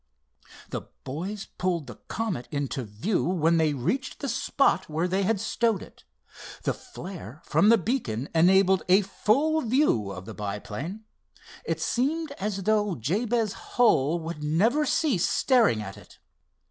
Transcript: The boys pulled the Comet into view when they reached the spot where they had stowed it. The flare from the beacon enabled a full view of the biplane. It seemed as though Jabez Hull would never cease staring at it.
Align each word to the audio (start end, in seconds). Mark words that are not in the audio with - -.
The 0.71 0.81
boys 1.03 1.45
pulled 1.45 1.85
the 1.85 1.97
Comet 2.07 2.47
into 2.49 2.81
view 2.83 3.23
when 3.23 3.57
they 3.57 3.75
reached 3.75 4.17
the 4.19 4.29
spot 4.29 4.89
where 4.89 5.07
they 5.07 5.21
had 5.21 5.39
stowed 5.39 5.83
it. 5.83 6.05
The 6.63 6.73
flare 6.73 7.39
from 7.45 7.69
the 7.69 7.77
beacon 7.77 8.27
enabled 8.33 8.81
a 8.89 9.01
full 9.03 9.61
view 9.61 10.09
of 10.09 10.25
the 10.25 10.33
biplane. 10.33 11.03
It 11.65 11.79
seemed 11.79 12.31
as 12.39 12.63
though 12.63 12.95
Jabez 12.95 13.53
Hull 13.53 14.19
would 14.21 14.41
never 14.43 14.87
cease 14.87 15.29
staring 15.29 15.83
at 15.83 15.97
it. 15.97 16.17